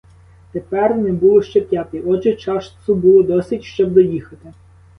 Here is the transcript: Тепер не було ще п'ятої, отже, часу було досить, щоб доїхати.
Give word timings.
Тепер 0.51 0.95
не 0.97 1.11
було 1.11 1.41
ще 1.41 1.61
п'ятої, 1.61 2.03
отже, 2.03 2.33
часу 2.33 2.95
було 2.95 3.23
досить, 3.23 3.63
щоб 3.63 3.91
доїхати. 3.93 4.53